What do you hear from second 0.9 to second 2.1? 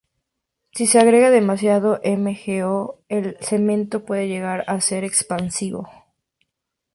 agrega demasiado